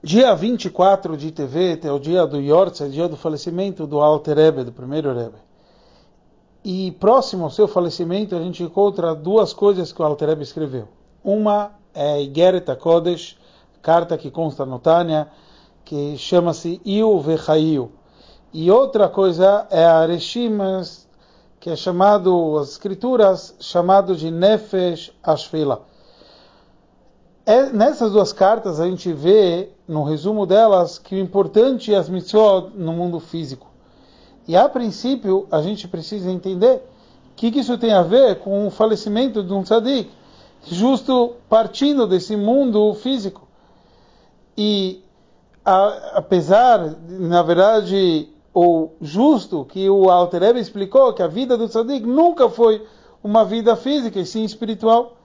[0.00, 4.62] Dia 24 de TV é o dia do Yortz, dia do falecimento do Alter Rebbe,
[4.62, 5.38] do primeiro Rebbe.
[6.64, 10.86] E próximo ao seu falecimento, a gente encontra duas coisas que o Alter Rebbe escreveu.
[11.24, 13.36] Uma é Igeret HaKodesh,
[13.82, 15.26] carta que consta no Tânia,
[15.84, 17.90] que chama-se Iu Vechayu.
[18.52, 21.08] E outra coisa é a Reshimas,
[21.58, 25.82] que é chamado, as escrituras, chamado de Nefesh Ashfila.
[27.44, 32.10] É, nessas duas cartas a gente vê, no resumo delas, que o importante é as
[32.10, 33.66] mitzvot no mundo físico.
[34.46, 36.82] E a princípio a gente precisa entender
[37.32, 40.10] o que, que, isso tem a ver com o falecimento de um tzadik,
[40.64, 43.48] justo partindo desse mundo físico.
[44.56, 45.02] E
[45.64, 51.68] a, apesar, na verdade, ou justo que o Alter Rebbe explicou que a vida do
[51.68, 52.86] tzadik nunca foi
[53.22, 55.16] uma vida física, e sim espiritual.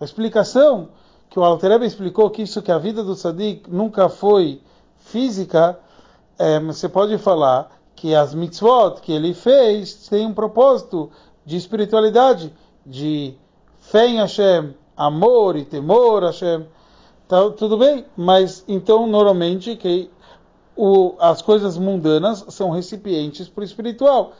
[0.00, 0.88] A explicação
[1.30, 4.60] que o Alter Rebbe explicou que isso que a vida do tzadik nunca foi
[4.96, 5.78] física,
[6.36, 11.08] é, você pode falar que as mitzvot que ele fez têm um propósito
[11.46, 12.52] de espiritualidade,
[12.84, 13.34] de
[13.78, 16.66] fé em Hashem, amor e temor a Hashem.
[17.28, 20.10] Tá, tudo bem, mas então normalmente que
[20.76, 24.32] o, as coisas mundanas são recipientes para o espiritual.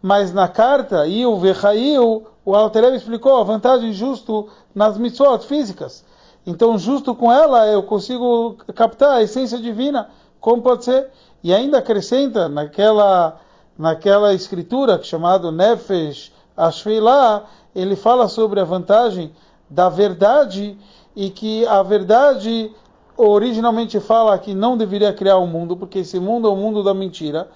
[0.00, 5.44] Mas na carta, e o Vechail, o Alter Rebbe explicou a vantagem justo nas mitzvot
[5.44, 6.04] físicas.
[6.48, 10.08] Então, justo com ela, eu consigo captar a essência divina,
[10.40, 11.10] como pode ser.
[11.44, 13.38] E ainda acrescenta naquela,
[13.76, 19.30] naquela escritura chamada Nefesh Ashveilah, ele fala sobre a vantagem
[19.68, 20.78] da verdade
[21.14, 22.74] e que a verdade
[23.14, 26.82] originalmente fala que não deveria criar o um mundo, porque esse mundo é o mundo
[26.82, 27.46] da mentira.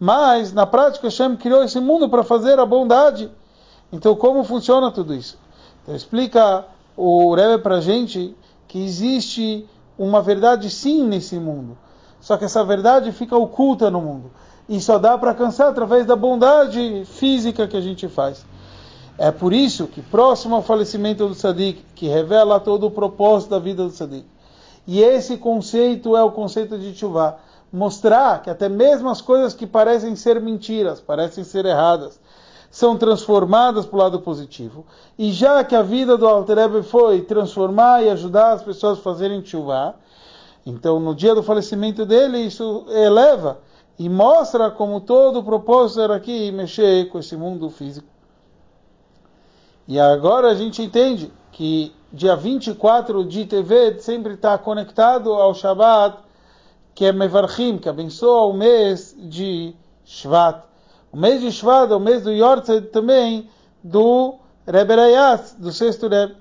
[0.00, 3.30] Mas, na prática, Hashem criou esse mundo para fazer a bondade.
[3.92, 5.38] Então, como funciona tudo isso?
[5.84, 8.34] Então, explica o Rebbe para a gente
[8.68, 9.66] que existe
[9.98, 11.76] uma verdade sim nesse mundo.
[12.20, 14.30] Só que essa verdade fica oculta no mundo.
[14.68, 18.46] E só dá para alcançar através da bondade física que a gente faz.
[19.18, 23.58] É por isso que, próximo ao falecimento do Sadiq, que revela todo o propósito da
[23.58, 24.24] vida do Sadiq,
[24.86, 27.36] e esse conceito é o conceito de Tchuvah,
[27.72, 32.18] mostrar que até mesmo as coisas que parecem ser mentiras, parecem ser erradas,
[32.72, 34.86] são transformadas para o lado positivo.
[35.18, 39.02] E já que a vida do Alter Rebbe foi transformar e ajudar as pessoas a
[39.02, 39.94] fazerem chuva,
[40.64, 43.58] então no dia do falecimento dele isso eleva
[43.98, 48.08] e mostra como todo o propósito era aqui mexer com esse mundo físico.
[49.86, 56.16] E agora a gente entende que dia 24 de TV sempre está conectado ao Shabbat,
[56.94, 59.74] que é Mevarchim, que abençoa o mês de
[60.06, 60.71] Shvat.
[61.12, 63.46] O mês de Shvat o mês do Yortzed também
[63.84, 64.36] do
[64.66, 66.34] Rebbe Rayas, do sexto Rebbe,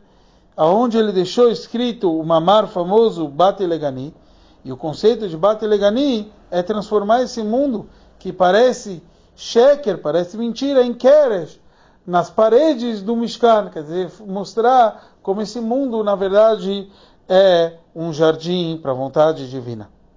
[0.56, 4.16] aonde ele deixou escrito o mamar famoso Bate Legani.
[4.64, 9.04] E o conceito de Bate Legani é transformar esse mundo que parece
[9.36, 11.59] sheker, parece mentira, em keresh,
[12.08, 16.90] nas paredes do Mishkan, quer dizer, mostrar como esse mundo, na verdade,
[17.28, 19.90] é um jardim para a vontade divina.